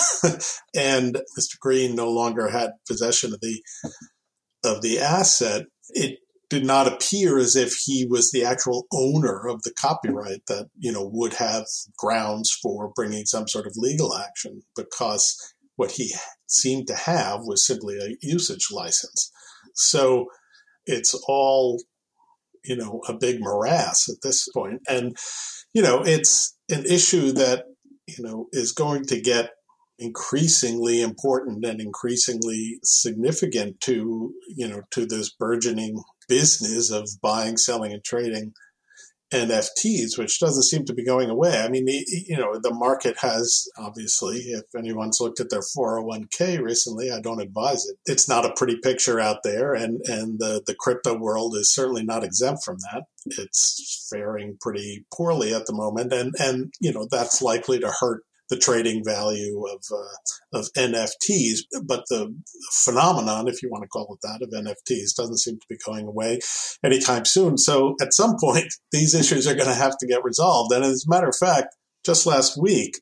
and 0.76 1.16
Mr. 1.38 1.60
Green 1.60 1.96
no 1.96 2.10
longer 2.10 2.50
had 2.50 2.72
possession 2.88 3.34
of 3.34 3.42
the 3.42 3.62
of 4.64 4.82
the 4.82 5.00
asset, 5.00 5.66
it 5.90 6.20
did 6.50 6.66
not 6.66 6.88
appear 6.88 7.40
as 7.40 7.56
if 7.56 7.74
he 7.86 8.06
was 8.06 8.32
the 8.32 8.46
actual 8.46 8.86
owner 8.94 9.48
of 9.48 9.64
the 9.64 9.74
copyright 9.74 10.46
that 10.48 10.68
you 10.78 10.92
know 10.92 11.10
would 11.12 11.34
have 11.34 11.66
grounds 11.98 12.52
for 12.52 12.92
bringing 12.96 13.26
some 13.26 13.48
sort 13.48 13.66
of 13.66 13.74
legal 13.76 14.16
action 14.16 14.62
because 14.76 15.54
what 15.76 15.92
he 15.92 16.14
seemed 16.48 16.88
to 16.88 16.96
have 16.96 17.42
was 17.44 17.66
simply 17.66 17.98
a 17.98 18.16
usage 18.22 18.68
license. 18.72 19.32
So 19.76 20.28
it's 20.86 21.14
all 21.28 21.82
you 22.64 22.76
know 22.76 23.02
a 23.08 23.14
big 23.14 23.40
morass 23.40 24.10
at 24.10 24.22
this 24.24 24.48
point 24.50 24.82
and 24.88 25.16
you 25.74 25.82
know 25.82 26.02
it's 26.06 26.56
an 26.70 26.86
issue 26.86 27.32
that 27.32 27.66
you 28.08 28.24
know 28.24 28.48
is 28.52 28.72
going 28.72 29.06
to 29.06 29.20
get 29.22 29.52
increasingly 30.00 31.02
important 31.02 31.64
and 31.66 31.80
increasingly 31.80 32.80
significant 32.84 33.80
to 33.82 34.34
you 34.56 34.68
know 34.68 34.82
to 34.92 35.06
this 35.06 35.32
burgeoning 35.32 36.02
business 36.28 36.92
of 36.92 37.08
buying 37.22 37.58
selling 37.58 37.94
and 37.94 38.04
trading 38.04 38.54
NFTs, 39.34 40.18
which 40.18 40.40
doesn't 40.40 40.64
seem 40.64 40.86
to 40.86 40.94
be 40.94 41.04
going 41.04 41.30
away. 41.30 41.62
I 41.62 41.70
mean, 41.70 41.86
the, 41.86 42.06
you 42.28 42.38
know, 42.38 42.60
the 42.62 42.74
market 42.74 43.18
has 43.20 43.68
obviously, 43.78 44.38
if 44.38 44.64
anyone's 44.78 45.20
looked 45.20 45.40
at 45.40 45.50
their 45.50 45.62
401k 45.62 46.62
recently, 46.62 47.12
I 47.12 47.20
don't 47.20 47.42
advise 47.42 47.86
it. 47.86 47.98
It's 48.06 48.30
not 48.30 48.46
a 48.46 48.54
pretty 48.56 48.78
picture 48.78 49.20
out 49.20 49.44
there, 49.44 49.74
and 49.74 50.02
and 50.06 50.40
the 50.40 50.62
the 50.66 50.76
crypto 50.76 51.18
world 51.18 51.56
is 51.56 51.74
certainly 51.74 52.04
not 52.04 52.24
exempt 52.24 52.64
from 52.64 52.78
that. 52.80 53.04
It's 53.26 54.08
faring 54.10 54.58
pretty 54.62 55.06
poorly 55.14 55.54
at 55.54 55.66
the 55.66 55.74
moment, 55.74 56.14
and 56.14 56.34
and 56.40 56.74
you 56.80 56.94
know 56.94 57.08
that's 57.10 57.42
likely 57.42 57.80
to 57.80 57.92
hurt 58.00 58.24
the 58.50 58.58
trading 58.58 59.04
value 59.04 59.64
of 59.68 59.84
uh, 59.92 60.60
of 60.60 60.68
NFTs, 60.74 61.60
but 61.86 62.04
the 62.10 62.36
phenomenon, 62.84 63.48
if 63.48 63.64
you 63.64 63.70
want 63.70 63.84
to 63.84 63.88
call 63.88 64.14
it 64.14 64.20
that, 64.28 64.42
of 64.42 64.50
NFTs 64.50 65.16
doesn't 65.16 65.40
seem 65.40 65.56
to 65.56 65.66
be 65.70 65.78
going 65.86 66.08
away 66.08 66.40
anytime 66.84 67.26
soon. 67.26 67.58
So 67.58 67.96
at 68.02 68.14
some 68.14 68.36
point, 68.40 68.74
these 68.92 69.16
issues 69.16 69.48
are 69.48 69.56
going 69.56 69.68
to 69.68 69.74
have 69.74 69.98
to 70.00 70.08
get 70.08 70.24
resolved. 70.24 70.74
And 70.74 70.84
as 70.84 71.06
a 71.08 71.10
matter 71.10 71.30
of 71.30 71.38
fact, 71.38 71.76
just 72.06 72.26
last 72.26 72.62
week, 72.62 73.00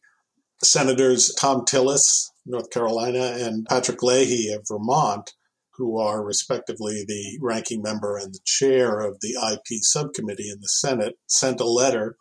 Senators 0.63 1.33
Thom 1.35 1.65
Tillis, 1.65 2.29
North 2.45 2.69
Carolina, 2.69 3.35
and 3.39 3.65
Patrick 3.65 4.03
Leahy 4.03 4.53
of 4.53 4.65
Vermont, 4.67 5.33
who 5.75 5.97
are 5.97 6.23
respectively 6.23 7.03
the 7.07 7.39
ranking 7.41 7.81
member 7.81 8.17
and 8.17 8.33
the 8.33 8.39
chair 8.45 8.99
of 8.99 9.17
the 9.21 9.35
IP 9.51 9.79
subcommittee 9.81 10.49
in 10.49 10.59
the 10.61 10.67
Senate, 10.67 11.15
sent 11.25 11.59
a 11.59 11.65
letter 11.65 12.17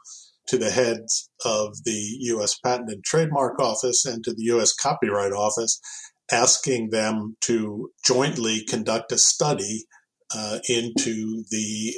to 0.51 0.59
the 0.59 0.71
heads 0.71 1.31
of 1.45 1.77
the 1.85 2.17
U.S. 2.23 2.59
Patent 2.59 2.91
and 2.91 3.05
Trademark 3.05 3.61
Office 3.61 4.05
and 4.05 4.25
to 4.25 4.33
the 4.33 4.43
U.S. 4.45 4.73
Copyright 4.73 5.33
Office, 5.33 5.81
asking 6.33 6.91
them 6.91 7.37
to 7.43 7.91
jointly 8.05 8.65
conduct 8.69 9.13
a 9.13 9.19
study 9.19 9.85
uh, 10.35 10.59
into 10.69 11.45
the 11.51 11.95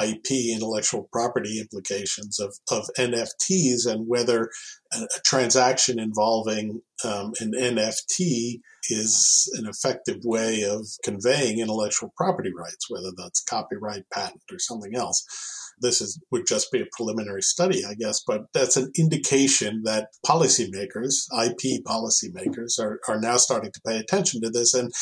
IP, 0.00 0.54
intellectual 0.54 1.08
property 1.12 1.58
implications 1.58 2.38
of, 2.38 2.54
of 2.70 2.84
NFTs 2.96 3.84
and 3.86 4.06
whether 4.06 4.48
a, 4.92 5.02
a 5.02 5.20
transaction 5.24 5.98
involving 5.98 6.82
um, 7.04 7.32
an 7.40 7.52
NFT 7.52 8.60
is 8.88 9.50
an 9.58 9.66
effective 9.66 10.18
way 10.24 10.62
of 10.62 10.86
conveying 11.02 11.58
intellectual 11.58 12.12
property 12.16 12.52
rights, 12.56 12.88
whether 12.88 13.10
that's 13.16 13.42
copyright, 13.42 14.04
patent, 14.10 14.42
or 14.50 14.58
something 14.58 14.94
else 14.94 15.24
this 15.80 16.00
is 16.00 16.20
would 16.30 16.46
just 16.46 16.70
be 16.72 16.80
a 16.80 16.86
preliminary 16.92 17.42
study, 17.42 17.84
I 17.84 17.94
guess, 17.94 18.22
but 18.26 18.46
that's 18.52 18.76
an 18.76 18.90
indication 18.96 19.82
that 19.84 20.08
policymakers, 20.26 21.26
IP 21.32 21.84
policymakers, 21.84 22.78
are, 22.78 23.00
are 23.08 23.20
now 23.20 23.36
starting 23.36 23.72
to 23.72 23.80
pay 23.86 23.98
attention 23.98 24.40
to 24.42 24.50
this. 24.50 24.74
And 24.74 24.92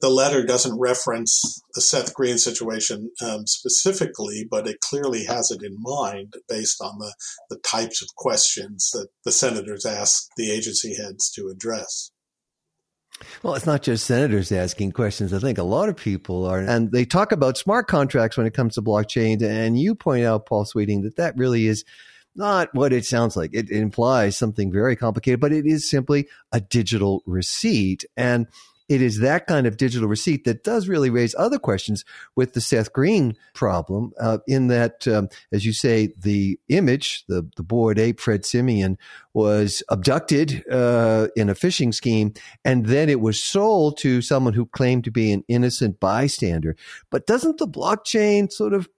the 0.00 0.08
letter 0.08 0.44
doesn't 0.44 0.78
reference 0.78 1.62
the 1.74 1.80
Seth 1.80 2.14
Green 2.14 2.38
situation 2.38 3.10
um, 3.22 3.46
specifically, 3.46 4.46
but 4.50 4.66
it 4.66 4.80
clearly 4.80 5.24
has 5.24 5.50
it 5.50 5.62
in 5.62 5.76
mind 5.78 6.34
based 6.48 6.80
on 6.80 6.98
the, 6.98 7.14
the 7.50 7.58
types 7.58 8.02
of 8.02 8.08
questions 8.16 8.90
that 8.92 9.08
the 9.24 9.32
senators 9.32 9.84
asked 9.84 10.30
the 10.36 10.50
agency 10.50 10.96
heads 10.96 11.30
to 11.32 11.48
address. 11.48 12.10
Well, 13.42 13.54
it's 13.54 13.66
not 13.66 13.82
just 13.82 14.06
senators 14.06 14.50
asking 14.50 14.92
questions. 14.92 15.32
I 15.32 15.38
think 15.38 15.58
a 15.58 15.62
lot 15.62 15.88
of 15.88 15.96
people 15.96 16.46
are, 16.46 16.58
and 16.58 16.90
they 16.90 17.04
talk 17.04 17.32
about 17.32 17.58
smart 17.58 17.86
contracts 17.86 18.36
when 18.36 18.46
it 18.46 18.54
comes 18.54 18.74
to 18.74 18.82
blockchain. 18.82 19.42
And 19.42 19.78
you 19.78 19.94
point 19.94 20.24
out, 20.24 20.46
Paul 20.46 20.64
Sweeting, 20.64 21.02
that 21.02 21.16
that 21.16 21.36
really 21.36 21.66
is 21.66 21.84
not 22.34 22.74
what 22.74 22.92
it 22.92 23.04
sounds 23.04 23.36
like. 23.36 23.50
It 23.52 23.70
implies 23.70 24.36
something 24.36 24.72
very 24.72 24.96
complicated, 24.96 25.40
but 25.40 25.52
it 25.52 25.66
is 25.66 25.88
simply 25.88 26.28
a 26.52 26.60
digital 26.60 27.22
receipt. 27.26 28.04
And 28.16 28.46
it 28.90 29.00
is 29.00 29.20
that 29.20 29.46
kind 29.46 29.68
of 29.68 29.76
digital 29.76 30.08
receipt 30.08 30.44
that 30.44 30.64
does 30.64 30.88
really 30.88 31.10
raise 31.10 31.32
other 31.38 31.60
questions 31.60 32.04
with 32.34 32.54
the 32.54 32.60
Seth 32.60 32.92
Green 32.92 33.36
problem, 33.54 34.12
uh, 34.18 34.38
in 34.48 34.66
that, 34.66 35.06
um, 35.06 35.28
as 35.52 35.64
you 35.64 35.72
say, 35.72 36.12
the 36.18 36.58
image, 36.68 37.24
the, 37.28 37.48
the 37.56 37.62
bored 37.62 38.00
ape 38.00 38.18
Fred 38.18 38.44
Simian, 38.44 38.98
was 39.32 39.84
abducted 39.90 40.64
uh, 40.68 41.28
in 41.36 41.48
a 41.48 41.54
phishing 41.54 41.94
scheme, 41.94 42.34
and 42.64 42.86
then 42.86 43.08
it 43.08 43.20
was 43.20 43.40
sold 43.40 43.96
to 43.98 44.20
someone 44.20 44.54
who 44.54 44.66
claimed 44.66 45.04
to 45.04 45.12
be 45.12 45.30
an 45.30 45.44
innocent 45.46 46.00
bystander. 46.00 46.74
But 47.10 47.28
doesn't 47.28 47.58
the 47.58 47.68
blockchain 47.68 48.50
sort 48.50 48.74
of 48.74 48.88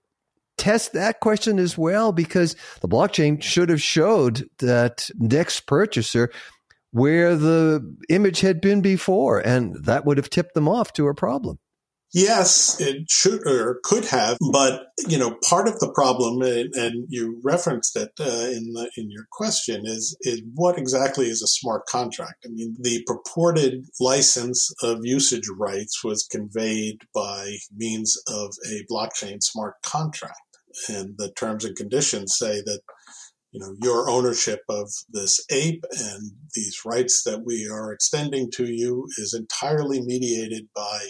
test 0.56 0.94
that 0.94 1.20
question 1.20 1.58
as 1.58 1.76
well 1.76 2.12
because 2.12 2.56
the 2.80 2.88
blockchain 2.88 3.42
should 3.42 3.68
have 3.68 3.82
showed 3.82 4.48
that 4.58 5.10
next 5.18 5.66
purchaser 5.66 6.30
where 6.92 7.34
the 7.34 7.96
image 8.08 8.40
had 8.40 8.60
been 8.60 8.80
before, 8.80 9.40
and 9.40 9.84
that 9.84 10.04
would 10.04 10.18
have 10.18 10.30
tipped 10.30 10.54
them 10.54 10.68
off 10.68 10.92
to 10.92 11.08
a 11.08 11.14
problem. 11.14 11.58
Yes, 12.14 12.78
it 12.78 13.10
should 13.10 13.46
or 13.46 13.80
could 13.84 14.04
have, 14.04 14.36
but 14.52 14.88
you 15.08 15.16
know, 15.16 15.38
part 15.48 15.66
of 15.66 15.78
the 15.80 15.90
problem, 15.90 16.42
and, 16.42 17.06
you 17.08 17.40
referenced 17.42 17.96
it 17.96 18.10
uh, 18.20 18.50
in 18.52 18.74
the, 18.74 18.90
in 18.98 19.10
your 19.10 19.24
question, 19.32 19.86
is 19.86 20.14
is 20.20 20.42
what 20.54 20.78
exactly 20.78 21.30
is 21.30 21.42
a 21.42 21.46
smart 21.46 21.86
contract? 21.86 22.44
I 22.44 22.50
mean, 22.50 22.76
the 22.78 23.02
purported 23.06 23.86
license 23.98 24.70
of 24.82 24.98
usage 25.04 25.48
rights 25.58 26.04
was 26.04 26.28
conveyed 26.30 26.98
by 27.14 27.56
means 27.74 28.22
of 28.28 28.52
a 28.70 28.84
blockchain 28.92 29.42
smart 29.42 29.76
contract, 29.82 30.58
and 30.90 31.14
the 31.16 31.32
terms 31.32 31.64
and 31.64 31.74
conditions 31.74 32.36
say 32.36 32.60
that 32.60 32.80
you 33.52 33.60
know, 33.60 33.74
your 33.82 34.08
ownership 34.08 34.60
of 34.68 34.90
this 35.10 35.44
ape 35.50 35.84
and 35.92 36.32
these 36.54 36.78
rights 36.86 37.22
that 37.24 37.44
we 37.44 37.68
are 37.70 37.92
extending 37.92 38.50
to 38.52 38.64
you 38.64 39.06
is 39.18 39.34
entirely 39.34 40.00
mediated 40.00 40.68
by 40.74 41.08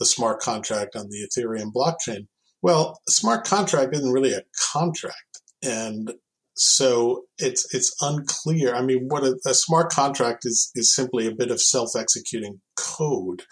the 0.00 0.06
smart 0.06 0.40
contract 0.40 0.96
on 0.96 1.08
the 1.08 1.26
Ethereum 1.26 1.72
blockchain. 1.72 2.26
Well, 2.62 3.00
a 3.08 3.12
smart 3.12 3.46
contract 3.46 3.94
isn't 3.94 4.12
really 4.12 4.32
a 4.32 4.42
contract. 4.72 5.40
And 5.62 6.14
so 6.56 7.24
it's 7.38 7.72
it's 7.74 7.94
unclear. 8.00 8.74
I 8.74 8.82
mean, 8.82 9.06
what 9.08 9.24
a, 9.24 9.36
a 9.46 9.54
smart 9.54 9.90
contract 9.90 10.44
is 10.44 10.70
is 10.74 10.94
simply 10.94 11.26
a 11.26 11.34
bit 11.34 11.50
of 11.50 11.60
self-executing 11.60 12.60
code. 12.76 13.42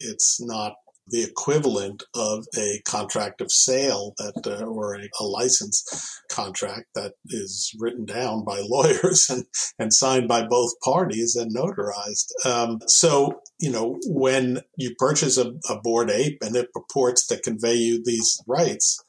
It's 0.00 0.38
not 0.40 0.74
the 1.10 1.22
equivalent 1.22 2.02
of 2.14 2.44
a 2.56 2.80
contract 2.86 3.40
of 3.40 3.50
sale 3.50 4.14
that 4.18 4.46
uh, 4.46 4.64
or 4.64 4.94
a, 4.94 5.08
a 5.20 5.24
license 5.24 6.20
contract 6.30 6.86
that 6.94 7.14
is 7.26 7.74
written 7.78 8.04
down 8.04 8.44
by 8.44 8.62
lawyers 8.68 9.28
and, 9.30 9.44
and 9.78 9.92
signed 9.92 10.28
by 10.28 10.46
both 10.46 10.72
parties 10.84 11.36
and 11.36 11.54
notarized. 11.54 12.30
Um, 12.44 12.78
so, 12.86 13.40
you 13.58 13.70
know, 13.70 13.98
when 14.06 14.60
you 14.76 14.94
purchase 14.98 15.36
a, 15.38 15.52
a 15.68 15.80
bored 15.80 16.10
ape 16.10 16.38
and 16.42 16.54
it 16.56 16.72
purports 16.72 17.26
to 17.28 17.40
convey 17.40 17.74
you 17.74 18.02
these 18.04 18.40
rights, 18.46 19.02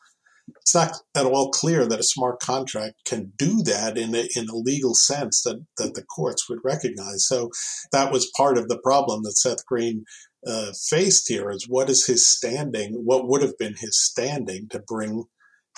it's 0.62 0.76
not 0.76 0.94
at 1.16 1.26
all 1.26 1.52
clear 1.52 1.86
that 1.88 2.00
a 2.00 2.04
smart 2.04 2.40
contract 2.40 2.96
can 3.06 3.34
do 3.38 3.62
that 3.64 3.98
in 3.98 4.16
a, 4.16 4.28
in 4.36 4.50
a 4.50 4.56
legal 4.56 4.94
sense 4.94 5.42
that, 5.44 5.66
that 5.78 5.94
the 5.94 6.04
courts 6.04 6.50
would 6.50 6.60
recognize. 6.64 7.28
So 7.28 7.50
that 7.92 8.12
was 8.12 8.32
part 8.36 8.58
of 8.58 8.68
the 8.68 8.80
problem 8.80 9.24
that 9.24 9.38
Seth 9.38 9.66
Green 9.66 10.06
uh, 10.46 10.72
faced 10.90 11.28
here 11.28 11.50
is 11.50 11.68
what 11.68 11.90
is 11.90 12.06
his 12.06 12.28
standing? 12.28 12.94
What 13.04 13.28
would 13.28 13.42
have 13.42 13.58
been 13.58 13.76
his 13.78 14.04
standing 14.04 14.68
to 14.70 14.80
bring, 14.80 15.26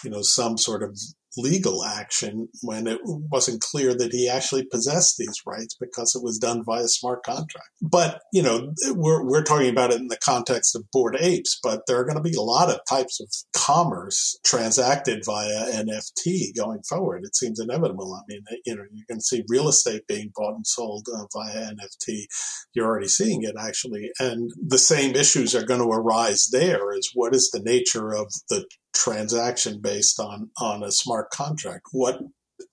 you 0.03 0.09
know, 0.09 0.21
some 0.21 0.57
sort 0.57 0.83
of 0.83 0.97
legal 1.37 1.83
action 1.83 2.49
when 2.61 2.87
it 2.87 2.99
wasn't 3.03 3.61
clear 3.61 3.93
that 3.93 4.11
he 4.11 4.29
actually 4.29 4.65
possessed 4.65 5.15
these 5.17 5.41
rights 5.45 5.75
because 5.79 6.15
it 6.15 6.23
was 6.23 6.37
done 6.37 6.63
via 6.63 6.87
smart 6.87 7.23
contract. 7.23 7.69
But, 7.81 8.21
you 8.33 8.43
know, 8.43 8.73
we're, 8.89 9.25
we're 9.25 9.43
talking 9.43 9.69
about 9.69 9.91
it 9.91 9.99
in 9.99 10.07
the 10.07 10.17
context 10.17 10.75
of 10.75 10.89
bored 10.91 11.17
apes, 11.19 11.59
but 11.61 11.81
there 11.87 11.97
are 11.97 12.05
going 12.05 12.17
to 12.17 12.29
be 12.29 12.35
a 12.35 12.41
lot 12.41 12.69
of 12.69 12.79
types 12.89 13.19
of 13.19 13.29
commerce 13.53 14.37
transacted 14.43 15.23
via 15.25 15.71
NFT 15.71 16.55
going 16.55 16.81
forward. 16.87 17.23
It 17.23 17.35
seems 17.35 17.59
inevitable. 17.59 18.13
I 18.13 18.21
mean, 18.27 18.43
you 18.65 18.75
know, 18.75 18.83
you 18.91 19.05
can 19.09 19.21
see 19.21 19.43
real 19.47 19.69
estate 19.69 20.07
being 20.07 20.31
bought 20.35 20.55
and 20.55 20.67
sold 20.67 21.07
uh, 21.13 21.25
via 21.33 21.71
NFT. 21.71 22.25
You're 22.73 22.87
already 22.87 23.07
seeing 23.07 23.43
it 23.43 23.55
actually. 23.59 24.11
And 24.19 24.51
the 24.57 24.77
same 24.77 25.15
issues 25.15 25.55
are 25.55 25.65
going 25.65 25.81
to 25.81 25.87
arise 25.87 26.49
there 26.51 26.91
is 26.93 27.11
what 27.13 27.33
is 27.35 27.49
the 27.51 27.61
nature 27.61 28.13
of 28.13 28.31
the 28.49 28.65
transaction 28.93 29.79
based 29.81 30.19
on 30.19 30.49
on 30.59 30.83
a 30.83 30.91
smart 30.91 31.29
contract. 31.29 31.87
What 31.91 32.21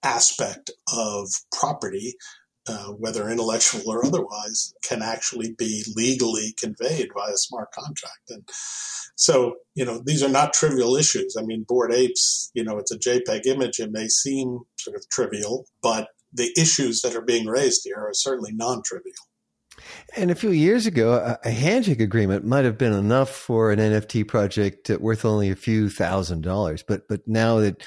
aspect 0.02 0.70
of 0.92 1.28
property 1.52 2.14
uh, 2.68 2.88
whether 2.88 3.30
intellectual 3.30 3.90
or 3.90 4.04
otherwise 4.04 4.75
can 4.84 5.02
actually 5.02 5.52
be 5.52 5.82
legally 5.96 6.54
conveyed 6.58 7.08
by 7.14 7.30
a 7.30 7.37
smart 7.38 7.72
contract? 7.72 8.30
And 8.30 8.48
so 9.16 9.56
you 9.75 9.84
know 9.84 10.00
these 10.04 10.22
are 10.22 10.28
not 10.28 10.52
trivial 10.52 10.96
issues. 10.96 11.37
I 11.38 11.42
mean 11.42 11.64
Bored 11.66 11.92
apes 11.92 12.50
you 12.54 12.64
know 12.64 12.78
it's 12.78 12.92
a 12.92 12.98
jpeg 12.98 13.46
image. 13.46 13.78
It 13.78 13.92
may 13.92 14.08
seem 14.08 14.60
sort 14.76 14.96
of 14.96 15.08
trivial 15.08 15.66
but 15.82 16.08
the 16.32 16.52
issues 16.58 17.00
that 17.00 17.14
are 17.14 17.22
being 17.22 17.46
raised 17.46 17.82
here 17.84 17.96
are 17.96 18.12
certainly 18.12 18.52
non-trivial 18.52 19.14
and 20.16 20.30
a 20.30 20.35
few 20.35 20.50
years 20.50 20.87
ago, 20.87 21.37
a 21.45 21.50
handshake 21.50 22.00
agreement 22.00 22.45
might 22.45 22.64
have 22.64 22.78
been 22.78 22.92
enough 22.92 23.30
for 23.30 23.71
an 23.71 23.78
NFT 23.78 24.26
project 24.26 24.90
worth 24.90 25.25
only 25.25 25.50
a 25.50 25.57
few 25.57 25.88
thousand 25.88 26.42
dollars. 26.42 26.83
But 26.83 27.09
but 27.09 27.26
now 27.26 27.59
that 27.61 27.83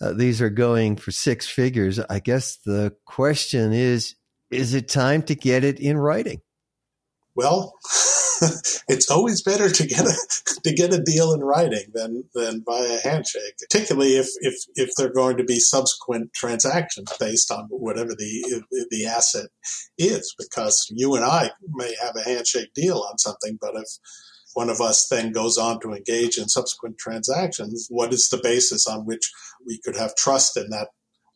uh, 0.00 0.12
these 0.12 0.40
are 0.40 0.50
going 0.50 0.96
for 0.96 1.10
six 1.10 1.48
figures, 1.48 1.98
I 1.98 2.20
guess 2.20 2.56
the 2.64 2.94
question 3.04 3.72
is: 3.72 4.14
Is 4.50 4.74
it 4.74 4.88
time 4.88 5.22
to 5.24 5.34
get 5.34 5.64
it 5.64 5.80
in 5.80 5.96
writing? 5.96 6.40
Well, 7.34 7.74
it's 8.88 9.10
always 9.10 9.42
better 9.42 9.70
to 9.70 9.86
get 9.86 10.06
a 10.06 10.14
to 10.64 10.72
get 10.72 10.92
a 10.92 11.02
deal 11.02 11.32
in 11.32 11.40
writing 11.40 11.86
than 11.94 12.24
than 12.34 12.62
via 12.64 12.98
handshake, 13.02 13.54
particularly 13.58 14.16
if 14.16 14.28
if 14.40 14.54
if 14.74 14.90
they're 14.96 15.12
going 15.12 15.36
to 15.36 15.44
be 15.44 15.58
subsequent 15.58 16.32
transactions 16.32 17.12
based 17.18 17.50
on 17.50 17.66
whatever 17.70 18.10
the 18.10 18.62
the 18.90 19.06
asset 19.06 19.48
is. 19.96 20.34
Because 20.38 20.86
you 20.90 21.14
and 21.14 21.24
I 21.24 21.50
may 21.72 21.94
have 22.00 22.16
a 22.16 22.22
handshake 22.22 22.72
deal 22.74 23.04
on 23.10 23.18
something, 23.18 23.58
but 23.60 23.74
if 23.74 23.88
one 24.54 24.70
of 24.70 24.80
us 24.80 25.06
then 25.08 25.32
goes 25.32 25.56
on 25.58 25.80
to 25.80 25.92
engage 25.92 26.38
in 26.38 26.48
subsequent 26.48 26.98
transactions, 26.98 27.86
what 27.90 28.12
is 28.12 28.28
the 28.28 28.40
basis 28.42 28.86
on 28.86 29.06
which 29.06 29.30
we 29.66 29.78
could 29.84 29.96
have 29.96 30.16
trust 30.16 30.56
in 30.56 30.70
that 30.70 30.88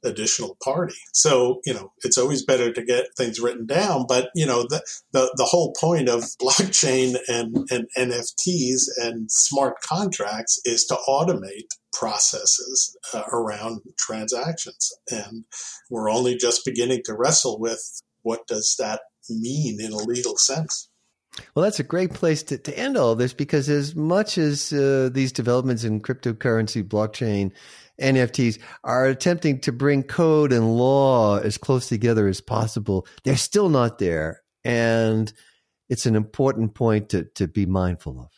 additional 0.05 0.57
party. 0.63 0.97
So, 1.13 1.61
you 1.65 1.75
know, 1.75 1.93
it's 2.05 2.19
always 2.19 2.45
better 2.45 2.73
to 2.73 2.85
get 2.85 3.07
things 3.17 3.41
written 3.41 3.67
down, 3.67 4.07
but 4.09 4.31
you 4.35 4.47
know, 4.47 4.63
the 4.63 4.83
the, 5.13 5.33
the 5.37 5.45
whole 5.45 5.75
point 5.79 6.09
of 6.09 6.23
blockchain 6.43 7.17
and, 7.29 7.57
and 7.71 7.87
NFTs 7.97 8.83
and 8.99 9.31
smart 9.31 9.77
contracts 9.83 10.61
is 10.65 10.85
to 10.87 10.97
automate 11.09 11.69
processes 11.93 12.97
uh, 13.15 13.23
around 13.33 13.81
transactions. 13.99 14.93
And 15.11 15.45
we're 15.91 16.11
only 16.11 16.37
just 16.37 16.65
beginning 16.65 17.03
to 17.05 17.15
wrestle 17.15 17.59
with 17.59 18.03
what 18.23 18.47
does 18.47 18.77
that 18.79 19.01
mean 19.29 19.81
in 19.81 19.93
a 19.93 19.97
legal 19.97 20.37
sense. 20.37 20.89
Well, 21.55 21.62
that's 21.62 21.81
a 21.81 21.85
great 21.85 22.12
place 22.12 22.43
to, 22.45 22.59
to 22.59 22.79
end 22.79 22.97
all 22.97 23.15
this 23.15 23.33
because 23.33 23.69
as 23.69 23.95
much 23.95 24.37
as 24.37 24.73
uh, 24.73 25.09
these 25.12 25.33
developments 25.33 25.85
in 25.85 26.01
cryptocurrency, 26.01 26.83
blockchain, 26.83 27.53
NFTs 28.01 28.59
are 28.85 29.07
attempting 29.07 29.61
to 29.61 29.73
bring 29.73 30.03
code 30.03 30.53
and 30.53 30.77
law 30.77 31.39
as 31.39 31.57
close 31.57 31.89
together 31.89 32.29
as 32.29 32.41
possible, 32.41 33.07
they're 33.25 33.37
still 33.37 33.69
not 33.69 33.99
there. 33.99 34.43
And 34.65 35.33
it's 35.89 36.07
an 36.07 36.17
important 36.17 36.75
point 36.75 37.11
to, 37.11 37.25
to 37.35 37.49
be 37.49 37.67
mindful 37.67 38.21
of. 38.21 38.29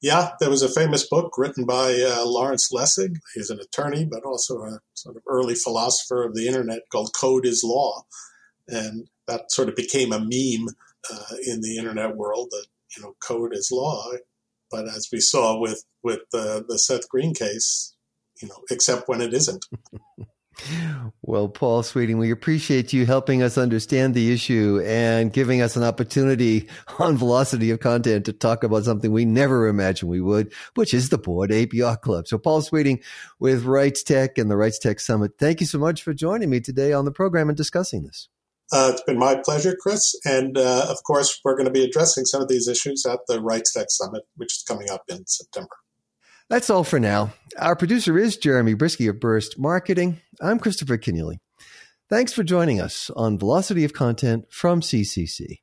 Yeah, 0.00 0.30
there 0.38 0.50
was 0.50 0.62
a 0.62 0.68
famous 0.68 1.08
book 1.08 1.36
written 1.36 1.64
by 1.64 1.92
uh, 1.94 2.24
Lawrence 2.24 2.70
Lessig. 2.72 3.16
He's 3.34 3.50
an 3.50 3.58
attorney, 3.58 4.04
but 4.04 4.22
also 4.22 4.62
a 4.62 4.78
sort 4.94 5.16
of 5.16 5.22
early 5.26 5.56
philosopher 5.56 6.24
of 6.24 6.34
the 6.34 6.46
internet 6.46 6.82
called 6.90 7.10
Code 7.18 7.44
is 7.44 7.64
Law. 7.64 8.04
And 8.68 9.08
that 9.26 9.50
sort 9.50 9.68
of 9.68 9.74
became 9.74 10.12
a 10.12 10.20
meme 10.20 10.74
uh, 11.12 11.36
in 11.46 11.60
the 11.60 11.76
internet 11.78 12.16
world 12.16 12.48
that, 12.50 12.66
you 12.96 13.02
know, 13.02 13.14
code 13.20 13.54
is 13.54 13.70
law. 13.72 14.04
But 14.70 14.86
as 14.86 15.08
we 15.12 15.20
saw 15.20 15.58
with, 15.58 15.84
with 16.02 16.20
uh, 16.34 16.62
the 16.68 16.78
Seth 16.78 17.08
Green 17.08 17.34
case, 17.34 17.96
you 18.42 18.48
know, 18.48 18.62
except 18.70 19.08
when 19.08 19.20
it 19.20 19.34
isn't. 19.34 19.64
Well, 21.22 21.48
Paul 21.48 21.82
Sweeting, 21.82 22.18
we 22.18 22.30
appreciate 22.30 22.92
you 22.92 23.06
helping 23.06 23.42
us 23.42 23.58
understand 23.58 24.14
the 24.14 24.32
issue 24.32 24.82
and 24.84 25.32
giving 25.32 25.60
us 25.60 25.76
an 25.76 25.82
opportunity 25.82 26.68
on 26.98 27.16
Velocity 27.16 27.70
of 27.70 27.80
Content 27.80 28.24
to 28.26 28.32
talk 28.32 28.64
about 28.64 28.84
something 28.84 29.12
we 29.12 29.24
never 29.24 29.68
imagined 29.68 30.10
we 30.10 30.20
would, 30.20 30.52
which 30.74 30.94
is 30.94 31.10
the 31.10 31.18
Bored 31.18 31.52
Yacht 31.52 32.02
Club. 32.02 32.26
So, 32.26 32.38
Paul 32.38 32.62
Sweeting 32.62 33.00
with 33.38 33.64
RightsTech 33.64 34.38
and 34.38 34.50
the 34.50 34.56
RightsTech 34.56 35.00
Summit, 35.00 35.32
thank 35.38 35.60
you 35.60 35.66
so 35.66 35.78
much 35.78 36.02
for 36.02 36.14
joining 36.14 36.50
me 36.50 36.60
today 36.60 36.92
on 36.92 37.04
the 37.04 37.12
program 37.12 37.48
and 37.48 37.56
discussing 37.56 38.04
this. 38.04 38.28
Uh, 38.72 38.90
it's 38.92 39.02
been 39.02 39.18
my 39.18 39.36
pleasure, 39.36 39.76
Chris. 39.80 40.14
And 40.24 40.58
uh, 40.58 40.86
of 40.88 41.02
course, 41.04 41.40
we're 41.44 41.54
going 41.54 41.66
to 41.66 41.72
be 41.72 41.84
addressing 41.84 42.24
some 42.24 42.42
of 42.42 42.48
these 42.48 42.68
issues 42.68 43.06
at 43.06 43.20
the 43.26 43.38
RightsTech 43.38 43.86
Summit, 43.88 44.24
which 44.36 44.52
is 44.52 44.64
coming 44.66 44.90
up 44.90 45.02
in 45.08 45.26
September. 45.26 45.76
That's 46.48 46.70
all 46.70 46.84
for 46.84 46.98
now. 46.98 47.32
Our 47.58 47.76
producer 47.76 48.18
is 48.18 48.36
Jeremy 48.36 48.74
Brieske 48.74 49.08
of 49.08 49.20
Burst 49.20 49.58
Marketing. 49.58 50.20
I'm 50.40 50.58
Christopher 50.58 50.96
Kenneally. 50.96 51.38
Thanks 52.08 52.32
for 52.32 52.42
joining 52.42 52.80
us 52.80 53.10
on 53.16 53.38
Velocity 53.38 53.84
of 53.84 53.92
Content 53.92 54.46
from 54.50 54.80
CCC. 54.80 55.58